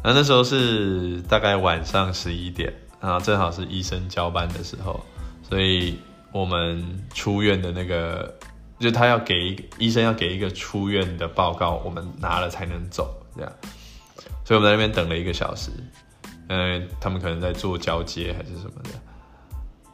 [0.04, 5.04] 那那时候是大概晚上十一点，然后正好是医生交班的时候，
[5.42, 5.98] 所以
[6.32, 8.34] 我们出院的那个，
[8.80, 13.52] 就他要给一个医生要给一个出院的报告，我们拿了才能走，这样。
[14.44, 15.72] 所以我们在那边等了一个小时，
[16.50, 18.90] 嗯，他们可能在做交接还是什么的，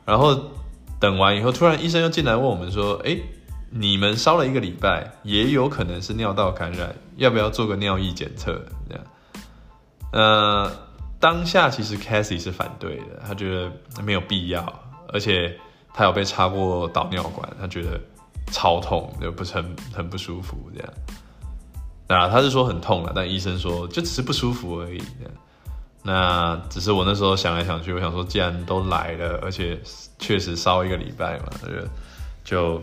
[0.06, 0.40] 然后。
[1.00, 3.18] 等完以后，突然医生又进来问我们说：“哎，
[3.72, 9.04] 你们烧了一个礼拜，也有可能是尿道感染，要不要做个尿液检测？”这样。
[10.12, 10.72] 呃，
[11.20, 13.72] 当下其实 Cassie 是反对的，他觉得
[14.04, 14.62] 没有必要，
[15.14, 15.58] 而且
[15.94, 18.00] 他有被插过导尿管，他觉得
[18.52, 20.94] 超痛，就不是很很不舒服这样。
[22.08, 25.02] 当然，他是说很痛了，但医生说就只是不舒服而已。
[26.04, 29.80] 那只是我那时候想来想去，我想说，既然都来了，而且
[30.20, 31.70] 确实烧一个礼拜嘛，就
[32.44, 32.82] 就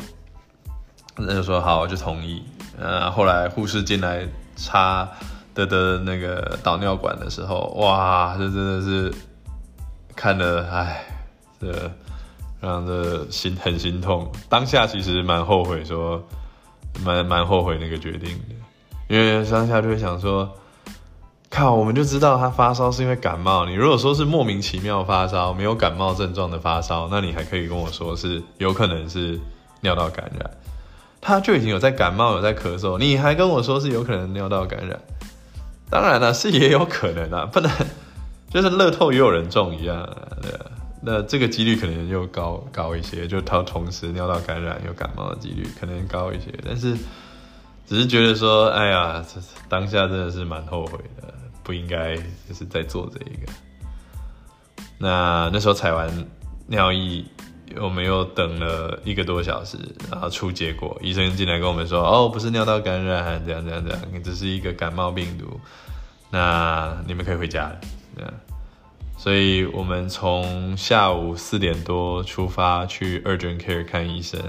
[1.18, 2.42] 那就说好，我就同意。
[2.78, 4.26] 呃，后来护士进来
[4.57, 5.09] 插
[5.54, 9.12] 的的那个导尿管的时候，哇，这真的是
[10.14, 11.04] 看了，唉，
[11.61, 11.90] 这
[12.61, 14.31] 让这心很心痛。
[14.48, 16.22] 当下其实蛮后悔，说
[17.04, 18.54] 蛮蛮后悔那个决定的，
[19.09, 20.48] 因为当下就会想说。
[21.50, 23.64] 靠，我们就知道他发烧是因为感冒。
[23.64, 29.40] 你如果说是莫名其妙发烧，没有感冒症状的发烧，那你还可以跟我说是有可能是
[29.81, 30.50] 尿道感染。
[31.20, 34.98] 他就已经有在感冒，有在咳嗽，你还跟我说是有可能尿道感染。
[35.90, 37.70] 当然了，是也有可能啊，不能
[38.50, 40.66] 就是乐透也有人中一样啊，对啊，
[41.02, 46.96] 那这个几率可能又高高一些，就他同时尿道感染有感冒的几率可能高一些，但是。
[47.90, 53.50] 只是觉得说，哎呀，这当下真的是蛮后悔的，不应该就是在做这一个。
[54.98, 56.07] 那那时候采完
[56.66, 57.24] 尿液，
[57.81, 59.76] 我们又等了一个多小时，
[60.11, 65.61] 然后出结果，医生进来跟我们说，哦，不是尿道感染，这样这样这样，你只是一个感冒病毒，
[66.31, 67.81] 那你们可以回家了。
[68.16, 68.33] 这样，
[69.16, 74.40] 所以我们从下午四点多出发去 urgent care 看医生。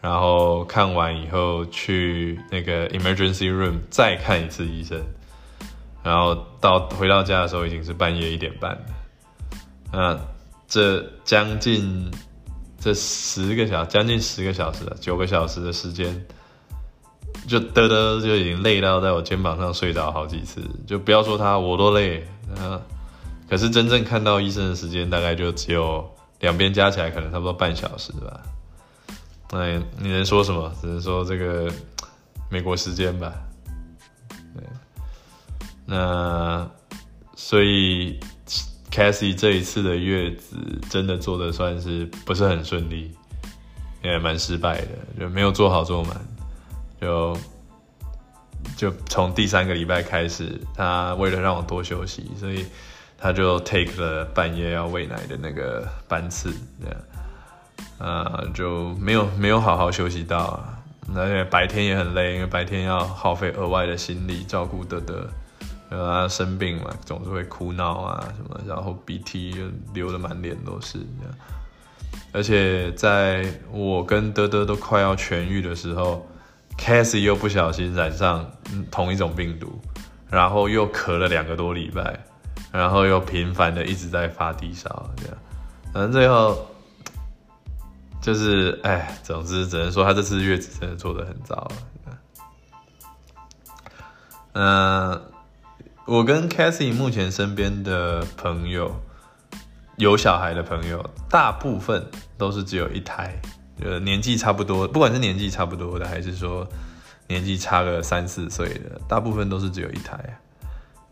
[0.00, 5.00] 然后看完以后去那个 emergency room 再看一次医生，
[6.02, 8.80] 然后到回到家的时候已经是半夜一点半了。
[9.92, 10.20] 那
[10.66, 12.10] 这将近
[12.82, 16.26] 这十个小将近十个小时，九个小时的时间，
[17.46, 22.26] 就嘚嘚就已经累到在我肩膀上睡着好几次，就不要说他，我都累。
[22.58, 22.82] 啊，
[23.48, 28.42] 可是真正看到医生的时间大概就只有两边加起来可能差不多半小时吧。
[29.52, 30.72] 哎，你能说什么？
[30.80, 31.72] 只能说这个
[32.50, 33.32] 美国时间吧。
[34.28, 34.64] 对，
[35.86, 36.68] 那
[37.36, 38.18] 所以
[38.92, 40.56] Cassie 这一次的月子
[40.90, 43.10] 真的做的算是不是很顺利，
[44.02, 46.14] 也蛮失败的，就没有做好做满。
[47.00, 47.36] 就
[48.76, 52.66] 就从第三个礼拜开始，他为了让我多休息，所以
[53.16, 57.00] 他就 take 了半夜要喂奶的那个班次，这样。
[57.98, 60.78] 呃，就没有没有好好休息到啊，
[61.14, 65.28] 而且白天也很累，因为白天要耗费额外的心力照顾德德，
[65.98, 69.54] 他生病嘛，总是会哭闹啊什么，然后鼻涕
[69.94, 71.34] 流得满脸都是这样，
[72.32, 76.26] 而且在我跟德德都快要痊愈的时候
[76.78, 78.50] ，Cassie 又不小心染上
[78.90, 79.80] 同一种病毒，
[80.30, 82.18] 然后又咳了两个多礼拜，
[82.70, 85.36] 然后又频繁的一直在发低烧，这样，
[85.92, 86.66] 反正最后。
[88.22, 91.68] 就是，哎，总之只能说他这次月子真的做得很糟。
[94.52, 95.20] 嗯、
[96.04, 98.92] 我跟 Cathy 目前身边的朋友，
[99.96, 102.04] 有小孩的朋友，大部分
[102.36, 103.40] 都是只有一胎，
[103.80, 106.66] 呃，年纪差不多，不管是年纪差不多的，还是说
[107.28, 110.18] 年纪差个三四岁的，大部分都是只有一台。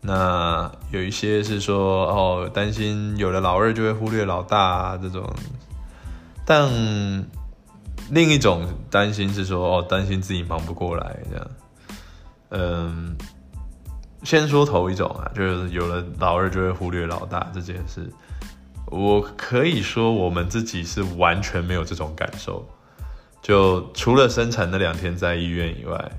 [0.01, 5.33] 那有一些是说哦，担心有了老二就会忽略老大啊这种，
[6.45, 6.69] 但
[8.09, 11.47] 另一种担心是说哦，担心自己忙不过来这样。
[12.53, 13.15] 嗯，
[14.23, 18.09] 先说头一种啊，就是有了老二就会忽略老大这件事，
[18.87, 22.67] 我可以说我们自己是完全没有这种感受，
[23.41, 26.11] 就除了生产那两天在医院以外，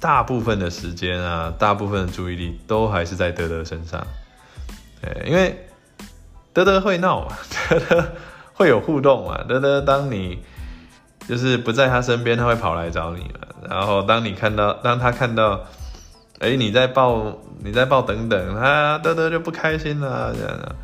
[0.00, 4.04] 大部分的时间啊，大部分的注意力都还是在德德身上，
[5.00, 5.66] 对，因为
[6.52, 7.36] 德德会闹嘛，
[7.68, 8.12] 德德
[8.52, 10.42] 会有互动嘛，德德当你。
[11.26, 13.48] 就是不在他身边，他会跑来找你了。
[13.70, 15.58] 然后当你看到，当他看到，
[16.40, 20.74] 哎、你在抱，你在抱等等，他德德就不开心了，这样的。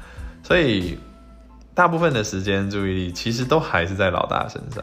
[0.42, 0.98] 所以
[1.74, 4.82] 大部分的时间注意力其实都还是在老大身上。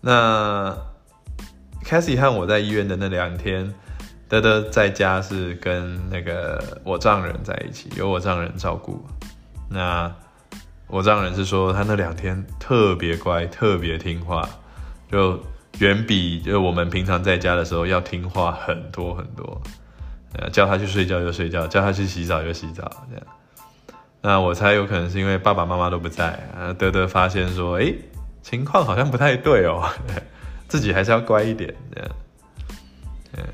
[0.00, 0.76] 那
[1.84, 3.74] Cassie 和我在医院的那两天，
[4.28, 9.04] 德德在家是跟那个我丈人在一起，由我丈人照顾。
[9.68, 10.12] 那。
[10.88, 14.48] 我丈人是说，他那两天特别乖，特别听话，
[15.10, 15.36] 就
[15.78, 19.60] 远比就我们平常在家的时候要听话很多很多。
[20.32, 23.26] 呃，叫他去睡觉就睡觉，叫他去洗澡就洗澡，这样。
[24.20, 27.94] 那我猜有可能是因为爸爸妈妈都不在，啊，德德发现说，诶，
[28.42, 29.88] 情况好像不太对哦，
[30.68, 32.10] 自己还是要乖一点，这样。
[33.38, 33.44] 嗯，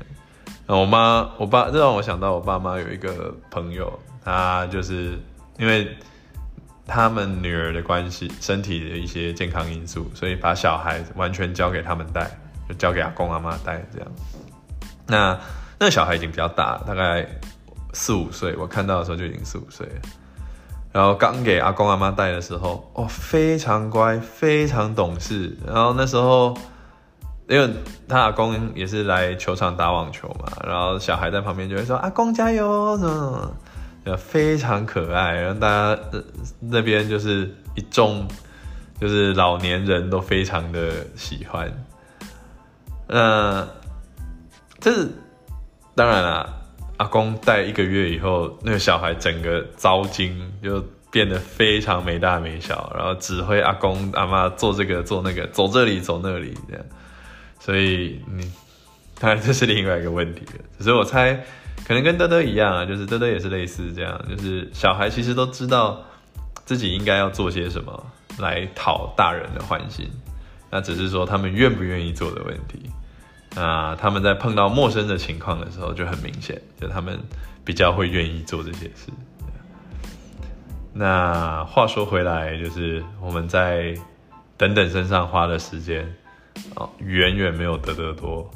[0.67, 5.17] 那我妈、我爸，这让我想到我爸妈有一个朋友，他就是
[5.57, 5.87] 因为。
[6.85, 12.29] 他们女儿的关系，身体的一些健康因素，所以把小孩完全交给他们带，
[12.67, 14.07] 就交给阿公阿妈带这样。
[15.07, 15.39] 那
[15.79, 17.27] 那小孩已经比较大，大概
[17.93, 19.93] 四五岁，我看到的时候就已经四五岁了。
[20.91, 25.57] 然后刚给阿公阿妈带的时候，哦，非常乖，非常懂事。
[25.65, 26.55] 然后那时候，
[27.47, 27.73] 因为
[28.07, 33.51] 他阿公也是来球场打网球嘛，然后小孩在旁边就会说：“阿公加油！”什么
[34.17, 36.01] 非常可爱，然后大家
[36.59, 38.27] 那边就是一众，
[38.99, 41.71] 就是老年人都非常的喜欢。
[43.07, 43.65] 那
[44.79, 45.07] 这
[45.95, 46.53] 当然啦，
[46.97, 56.85] 阿公带一个月以后，那个小孩整个糟精，就变得非常没大没小，然后指挥阿公阿妈做这个做那个，走这里走那里这样。
[57.59, 58.51] 所以你
[59.17, 61.41] 当然这是另外一个问题了，只是我猜。
[61.85, 66.01] 可能跟德德一样啊，就是德德也是类似这样，就是小孩其实都知道
[66.65, 68.05] 自己应该要做些什么
[68.39, 70.09] 来讨大人的欢心，
[70.69, 72.89] 那只是说他们愿不愿意做的问题。
[73.55, 77.19] 那他们在碰到陌生的情况的时候就很明显，就他们
[77.63, 79.11] 比较会愿意做这些事。
[80.93, 83.93] 那话说回来，就是我们在
[84.57, 86.11] 等等身上花的时间
[86.75, 88.49] 哦，远远没有德德多。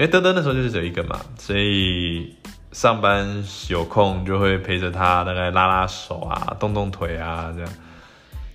[0.00, 2.34] 因为德德那时候就是只有一个嘛，所以
[2.72, 7.70] 上班有空就会陪着他，大概拉拉手啊，动动腿啊这样。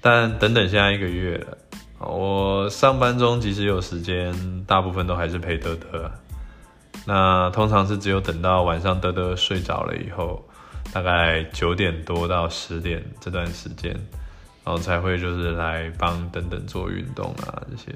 [0.02, 1.56] 但等等现在一个月了，
[2.00, 4.34] 我上班中即使有时间，
[4.66, 6.10] 大部分都还是陪德德。
[7.06, 10.44] 那通常是只有等到晚上德德睡着了以后，
[10.92, 13.92] 大概九点多到十点这段时间，
[14.64, 17.96] 然后才会就是来帮等等做运动啊这些。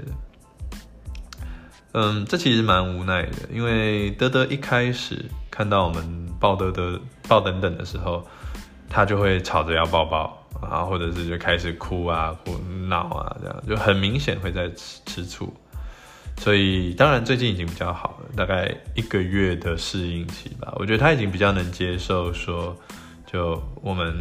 [1.91, 8.25] 嗯，这其实蛮无奈的，因为德德一开始看到我们抱德德、抱等等的时候，
[8.87, 12.55] 他就会吵着要抱抱，然后或者是就开始哭啊、哭
[12.87, 15.51] 闹啊，这样就很明显会在吃吃醋。
[16.37, 20.71] 所以当然最近已经比较好了，大概一个月的适应期吧。
[20.75, 22.77] 我觉得他已经比较能接受说，
[23.25, 24.15] 就我们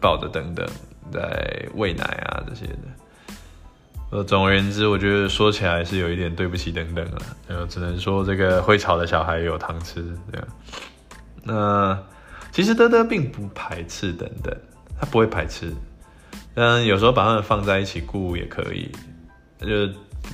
[0.00, 0.66] 抱着等等
[1.12, 2.78] 在喂奶啊这些的。
[4.10, 10.48] 呃，总而言之，我觉得说起来是有一点对不起等等了，呃，只能说这个会吵的小孩有糖吃这样。
[11.42, 11.98] 那
[12.52, 14.56] 其实德德并不排斥等等，
[14.98, 15.72] 他不会排斥。
[16.54, 18.90] 嗯，有时候把他们放在一起顾也可以。
[19.60, 19.68] 就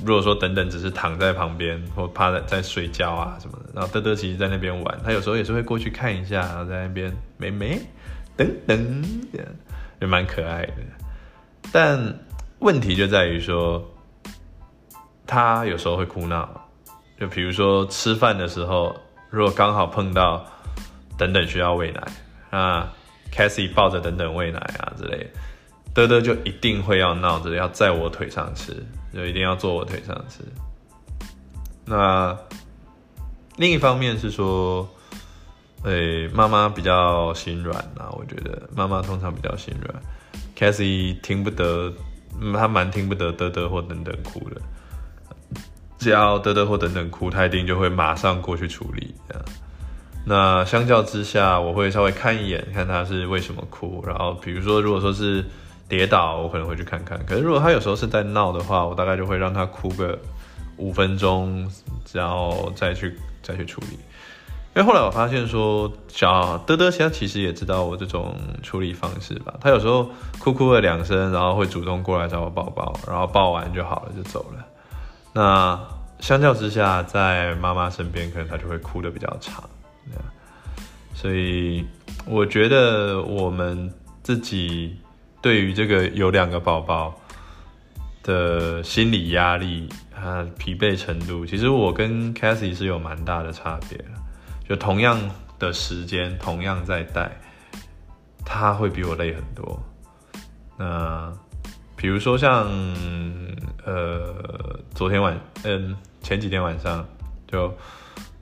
[0.05, 7.81] 如果说等等只是躺在旁边或趴在在睡觉啊什么的，然后德德其实在那边玩，他有时候也是会过去看一下，然后在那边妹妹
[8.37, 9.05] 等等，
[10.01, 10.75] 也蛮可爱的。
[11.73, 11.99] 但
[12.63, 13.85] 问题就在于说，
[15.27, 16.49] 他有时候会哭闹，
[17.19, 18.95] 就比如说吃饭的时候，
[19.31, 20.47] 如果刚好碰到
[21.19, 22.93] 等等需要喂奶，啊
[23.33, 25.27] ，Cassie 抱着等等喂奶啊之类的，
[25.93, 30.45] 德德就一定会要闹着要在我腿上吃，就一定要坐我腿上吃。
[31.85, 32.39] 那
[33.57, 34.89] 另一方面是说，
[35.83, 40.03] 诶、欸，妈妈比较心软啊，我觉得妈妈通常比较心软
[40.57, 41.93] ，Cassie 听不得。
[42.41, 44.61] 嗯，他蛮听不得德德或等等哭的，
[45.99, 49.45] 只要德德或等等哭，他一定就会马上过去处理这样。
[50.24, 54.05] 那相较之下，我会稍微看一眼，看他是为什么哭。
[54.07, 55.45] 然后比如说，如果说是
[55.89, 57.18] 跌倒，我可能会去看看。
[57.26, 60.16] 可是如果他有时候是在闹的话，我大概就会让他哭个
[60.76, 61.68] 五分钟，
[62.12, 63.99] 然后再去再去处理。
[64.75, 69.53] 因为后来我发现说，小德德现在其实也知道我这种处理方式吧。
[69.61, 74.64] 他有时候哭哭了两声，然后会主动过来找我抱抱，然后抱完就好了，就走了。
[75.35, 75.79] 那
[76.20, 79.62] 相较之下，在妈妈身边，可能他就会哭得比较长。
[81.14, 81.85] 所以
[82.27, 83.93] 我觉得我们
[84.23, 84.97] 自己
[85.43, 87.14] 对于这个有两个宝宝
[88.23, 93.99] 的心理压力和疲惫程度，其实我跟 Cassie 是有蛮大的差别。
[94.73, 95.20] 就同样
[95.59, 97.31] 的时间，同样在带，
[98.43, 99.79] 他会比我累很多。
[100.79, 101.31] 那
[101.95, 102.70] 比如说像
[103.85, 104.35] 呃
[104.95, 107.07] 昨天晚嗯前几天晚上
[107.47, 107.70] 就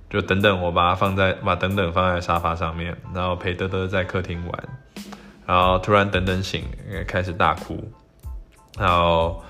[0.08, 4.68] 就等等我把它放在把等等放在沙发上面，然后陪德德在客厅玩，
[5.46, 6.62] 然后突然等等醒
[7.08, 7.92] 开始大哭，
[8.78, 9.42] 然后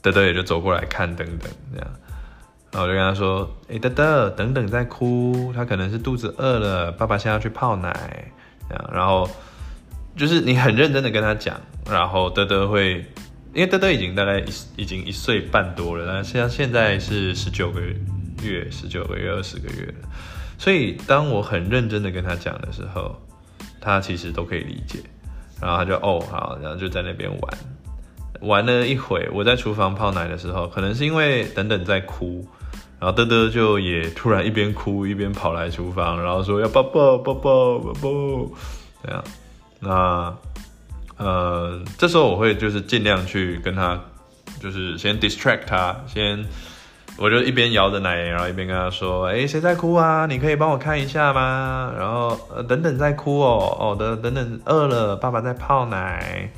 [0.00, 1.90] 德德也就走过来看等等这样。
[2.74, 8.32] 然后我就跟他说：“哎，德德，等等在哭，他可能是肚子饿了，爸爸现在要去泡奶。”
[8.68, 9.30] 这样，然后
[10.16, 11.54] 就是你很认真的跟他讲，
[11.88, 12.96] 然后德德会，
[13.52, 17.80] 因为德德已经大概一已经一岁半多了，但是他现在是十九个
[18.42, 20.08] 月，十九个月，二十个月了，
[20.58, 23.14] 所以当我很认真的跟他讲的时候，
[23.80, 24.98] 他其实都可以理解，
[25.60, 27.58] 然后他就哦好，然后就在那边玩，
[28.40, 32.44] 玩了一会，我在厨房泡奶的时候，可能是因为等等在哭。
[33.04, 38.50] 然后德德就也突然一边哭一边跑来厨房，然后说要抱抱抱抱抱抱，
[39.04, 39.22] 这样。
[39.78, 40.34] 那
[41.18, 44.00] 呃，这时候我会就是尽量去跟他，
[44.58, 46.42] 就是先 distract 他，先
[47.18, 50.24] 我就一边摇着奶，然后一边跟他说，哎，谁在哭啊？
[50.24, 51.92] 你可以帮我看一下吗？
[51.98, 56.50] 然后呃，等等在哭哦，哦的等等饿了，爸爸在泡奶。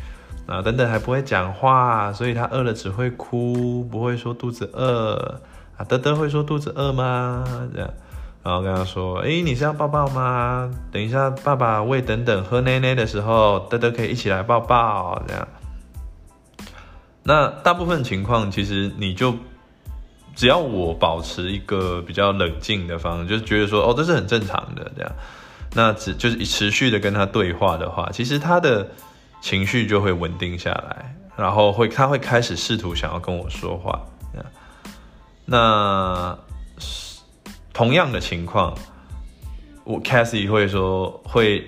[0.47, 5.41] 啊，等等还不会讲话，所以他饿了只会哭，不会说肚子饿。
[5.77, 7.45] 啊，德德会说肚子饿吗？
[7.75, 7.91] 这样，
[8.43, 10.71] 然后跟他说，诶，你是要抱抱吗？
[10.91, 15.23] 等一下爸爸喂等等喝奶奶的时候，德德可以一起来抱抱。
[15.29, 15.49] 这样，
[17.23, 19.35] 那大部分情况其实你就
[20.35, 25.13] 只要我保持一个比较冷静的方式，就是觉得说，哦，这是很正常的这样，
[25.75, 28.89] 那只就是持续的跟他对话的话，其实他的
[29.43, 34.01] 情绪就会稳定下来，然后会他会开始试图想要跟我说话。
[35.47, 36.37] 那
[37.73, 38.77] 同样的情况，
[39.85, 41.65] 我 Cassie 会说会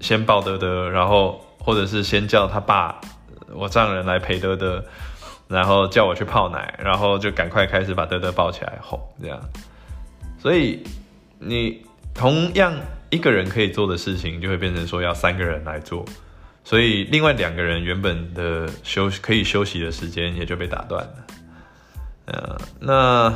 [0.00, 2.98] 先抱德德，然后或者是先叫他爸，
[3.52, 4.82] 我丈人来陪德德，
[5.48, 9.38] 然后叫我去泡奶，然后就赶快开始把德德抱起来哄这样。
[10.38, 10.82] 所以
[11.38, 12.74] 你同样
[13.10, 16.04] 一个人可以做的事情，就会变成说要三个人来做，
[16.64, 21.26] 所以另外两个人原本的休可以休息的时间也就被打断了。
[22.32, 23.34] 呃，那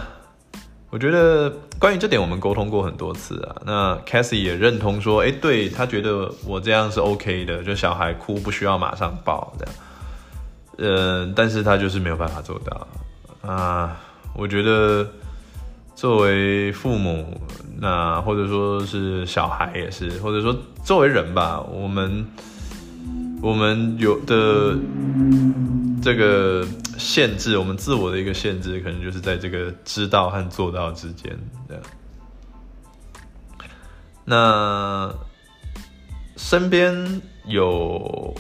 [0.91, 3.57] 我觉得关于这点我们沟通过很多次啊。
[3.67, 9.75] 那 Cassie 也认同说，哎，对，他觉得我这样是 OK 的，就小孩哭不需要马上抱这样。
[10.77, 12.87] 呃，但是他就是没有办法做到
[13.51, 14.01] 啊。
[14.37, 15.05] 我觉得
[15.97, 17.41] 作为父母，
[17.81, 22.27] 那或者说是小孩也是，或者说作为人吧，我们
[23.45, 24.77] 我们有的
[26.03, 26.67] 这个。
[26.97, 31.37] 限制我们自我的一个限制，可能就是在这个知道和做到之间。
[31.69, 31.83] 这样，
[34.25, 35.13] 那
[36.37, 38.33] 身边有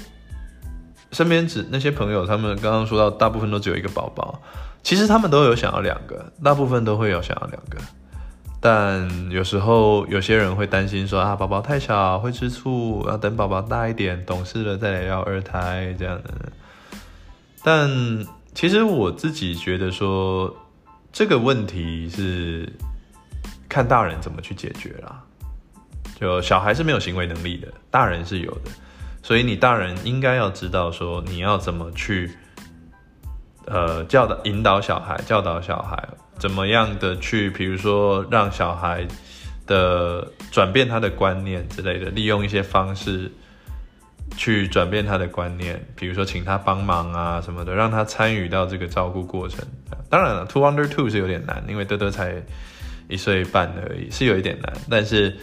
[1.10, 4.40] 身边只那些朋友，他们刚刚说到，大部分都只有一个宝宝。
[4.84, 7.76] 其实他们都有想要两个，大部分都会有想要两个。
[8.66, 16.30] 但有时候有些人会担心说啊，宝宝太小会吃醋，要等宝宝大一点懂事了再来要二胎这样的。
[17.62, 17.90] 但
[18.54, 20.56] 其实我自己觉得说，
[21.12, 22.72] 这个问题是
[23.68, 25.22] 看大人怎么去解决啦。
[26.18, 28.70] 就小孩是没有行为能力的，大人是有的，
[29.22, 32.30] 所以你大人应该要知道说你要怎么去，
[33.66, 35.96] 呃，教导、引导小孩，教导小孩
[36.38, 39.06] 怎么样的去，比如说让小孩
[39.66, 43.30] 的转变他的观念之类的，利用一些方式。
[44.36, 49.64] 去转变他的观念，比如说请他帮忙啊什么的，让他参与到这个照顾过程。
[50.10, 52.42] 当然了，two under two 是有点难，因为德德才
[53.08, 54.72] 一岁半而已，是有一点难。
[54.90, 55.36] 但是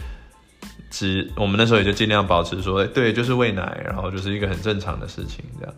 [0.89, 5.73] 只我们那时候也就尽量保持说，对，就是喂奶，然后就是一个很正常的事情这样。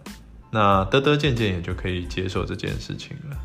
[0.50, 3.38] 那德德渐渐也就可以接受这件事情了。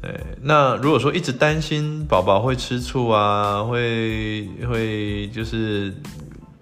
[0.00, 5.94] 对，那如果说一直担心宝宝会吃醋啊，会会就是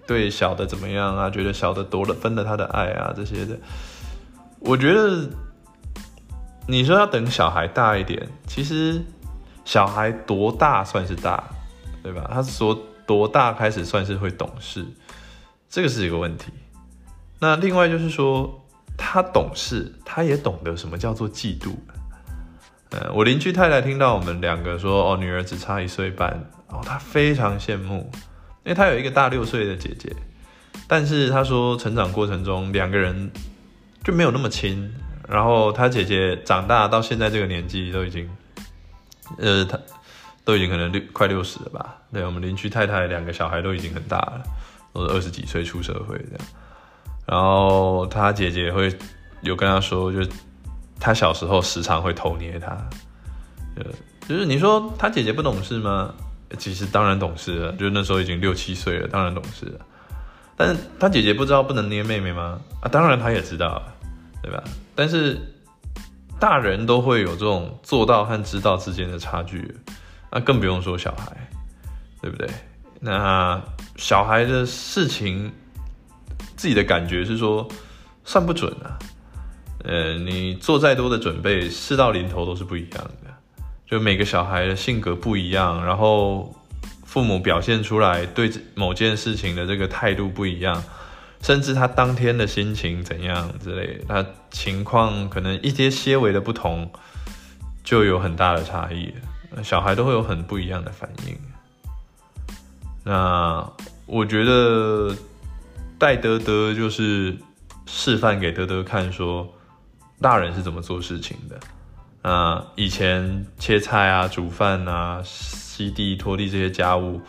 [0.05, 3.57] 对小的怎么样啊，觉得小的夺了分了他的爱啊这些的，
[4.59, 5.29] 我觉得
[6.67, 9.01] 你说要等小孩大一点，其实
[9.65, 11.43] 小孩多大算是大，
[12.01, 12.29] 对吧？
[12.33, 14.85] 他是说多大开始算是会懂事，
[15.69, 16.51] 这个是一个问题。
[17.39, 18.63] 那另外就是说。
[18.99, 21.69] 他懂事，他也懂得什么叫做嫉妒。
[22.91, 26.31] 呃，我邻居太太听到我们两个说，哦，女儿只差一岁半，
[26.69, 28.09] 哦，她非常羡慕，
[28.63, 30.15] 因为她有一个大六岁的姐姐，
[30.87, 33.29] 但是她说成长过程中两个人
[34.03, 34.89] 就没有那么亲。
[35.27, 38.29] 然后她姐姐长大到现在这个年纪都已经，
[39.37, 39.77] 呃，她
[40.45, 41.97] 都已经可能六快六十了吧？
[42.13, 44.43] 对，我们邻居太太两个小孩都已经很大了，
[44.93, 46.47] 都是二十几岁出社会这样。
[47.25, 48.97] 然后她姐姐会
[49.41, 50.19] 有跟她说，就
[50.99, 52.71] 他小时候时常会偷捏他，
[53.75, 53.83] 呃，
[54.27, 56.13] 就是你说他姐姐不懂事吗？
[56.57, 59.85] 其实当然懂事了，就那时候已经六七岁了，当然懂事了。
[60.55, 62.59] 但是他姐姐不知道不能捏妹妹吗？
[62.81, 63.81] 啊，当然他也知道，
[64.41, 64.63] 对吧？
[64.95, 65.37] 但是
[66.39, 69.75] 大人都会有这种做到和知道之间的差距，
[70.31, 71.49] 那更不用说小孩，
[72.21, 72.49] 对不对？
[72.99, 73.61] 那
[73.95, 75.51] 小孩的事情。
[76.55, 77.67] 自己的感觉是说，
[78.25, 78.97] 算不准啊。
[79.87, 83.33] 呃，你做再多的准备，事到临头都是不一样的。
[83.85, 86.53] 就每个小孩的性格不一样，然后
[87.05, 90.83] 父母表现出来对某件事情的这个态度不一样，
[91.41, 96.91] 甚至他当天的心情怎样之类，他情况可能一些些微的不同，
[97.83, 99.13] 就有很大的差异。
[99.63, 101.35] 小孩都会有很不一样的反应。
[103.03, 103.65] 那
[104.05, 105.15] 我觉得。
[105.99, 107.35] 带德德就是
[107.87, 109.51] 示范给德德看，说
[110.19, 111.59] 大人是怎么做事情的。
[112.29, 117.21] 啊，以前切菜啊、煮饭啊、吸地、拖地这些家务，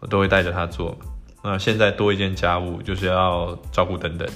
[0.00, 0.98] 我都会带着他做。
[1.42, 4.28] 那现在多一件家务，就是要照顾等等。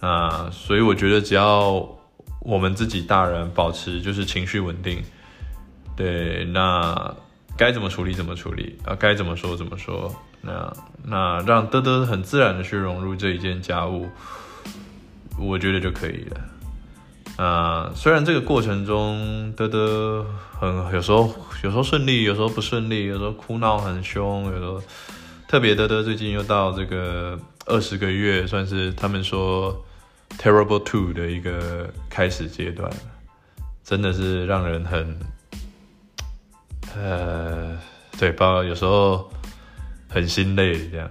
[0.00, 1.88] 啊，所以我觉得只要
[2.40, 5.00] 我们自己大人保持就是情绪稳定，
[5.96, 7.14] 对，那
[7.56, 10.12] 该怎么处理怎么处理啊，该怎么说怎么说。
[10.40, 10.72] 那
[11.04, 14.08] 那让德德很自然的去融入这一件家务，
[15.38, 16.40] 我觉得就可以了。
[17.36, 20.24] 啊、呃，虽然这个过程中德德
[20.58, 24.82] 很有时候有时候顺利，有时候不顺利，有时候哭闹很凶，有时候
[25.48, 29.84] 特别德德最近又到这个二十个月，算是他们说
[30.38, 32.90] terrible two 的一个开始阶段，
[33.84, 35.18] 真的是让人很
[36.96, 37.78] 呃，
[38.18, 39.30] 对，包括有时候。
[40.14, 41.10] 很心累这样，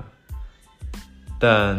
[1.40, 1.76] 但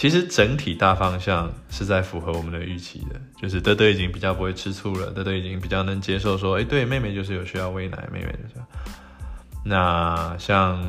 [0.00, 8.64] 其实整体大方向是在符合我们的预期的，就是德德已经比较不会吃醋了，德德已经比较能接受说，哎，对，妹妹就是有需要喂奶，妹妹就是。
[9.62, 10.82] 那像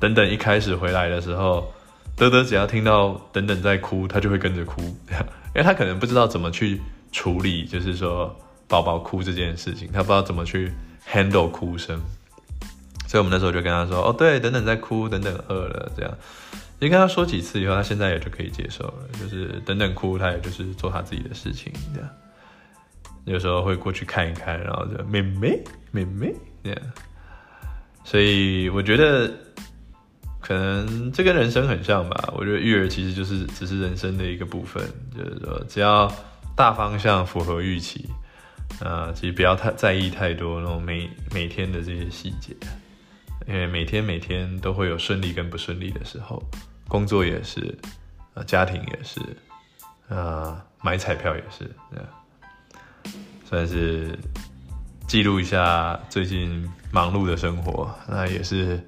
[0.00, 1.72] 等等一开始回来的时候，
[2.16, 4.82] 德德只要听到等等在哭，他就会跟着哭，
[5.54, 6.80] 因为他可能不知道怎么去
[7.12, 8.36] 处理，就是说
[8.66, 10.72] 宝宝哭这件事情，他不知道怎么去
[11.08, 12.02] handle 哭声。
[13.06, 16.12] 所以我们那时候就跟他说：“哦，对，等等在哭，等等饿了，这样。”
[16.80, 22.08] 你跟他说几次以后，他现在也就可以接受了，就是等等哭，他也就是做他自己的事情，这样。
[23.26, 26.80] 有时候会过去看一看，然后就妹妹妹妹这样。
[28.02, 29.30] 所以我觉得，
[30.40, 32.32] 可能这跟人生很像吧。
[32.34, 34.82] 我觉得育儿其实就是只是人生的一个部分，
[35.14, 36.10] 就是说只要
[36.56, 38.08] 大方向符合预期，
[38.82, 42.56] 啊，其实不要太在意太多那种每每天的这些细节。
[43.46, 46.42] 因为每天每天都会有顺利跟不顺利的时候，
[46.90, 47.78] 工作也是，
[48.34, 49.20] 啊，家庭也是，
[50.12, 52.06] 啊，买彩票也是，这样，
[53.48, 54.18] 算是
[55.06, 58.84] 记录一下最近忙碌的生活，那也是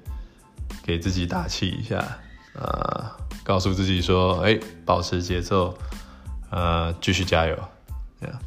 [0.83, 1.97] 给自己打气一下，
[2.59, 5.73] 啊，告诉自己说，哎，保持节奏，
[6.49, 7.57] 啊，继续加油，
[8.19, 8.39] 这样。